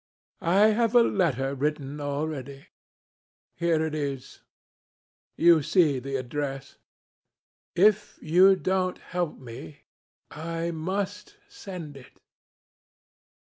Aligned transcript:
I 0.49 0.69
have 0.69 0.95
a 0.95 1.03
letter 1.03 1.53
written 1.53 2.01
already. 2.01 2.65
Here 3.55 3.85
it 3.85 3.93
is. 3.93 4.41
You 5.37 5.61
see 5.61 5.99
the 5.99 6.15
address. 6.15 6.77
If 7.75 8.17
you 8.19 8.55
don't 8.55 8.97
help 8.97 9.37
me, 9.37 9.81
I 10.31 10.71
must 10.71 11.37
send 11.47 11.97
it. 11.97 12.19